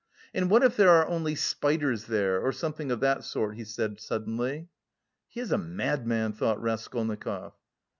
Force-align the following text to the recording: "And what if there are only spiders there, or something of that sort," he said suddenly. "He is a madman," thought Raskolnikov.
"And 0.33 0.49
what 0.49 0.63
if 0.63 0.77
there 0.77 0.89
are 0.89 1.07
only 1.07 1.35
spiders 1.35 2.05
there, 2.05 2.41
or 2.41 2.51
something 2.51 2.89
of 2.89 3.01
that 3.01 3.23
sort," 3.23 3.53
he 3.55 3.63
said 3.63 3.99
suddenly. 3.99 4.67
"He 5.29 5.41
is 5.41 5.51
a 5.51 5.59
madman," 5.59 6.33
thought 6.33 6.59
Raskolnikov. 6.59 7.53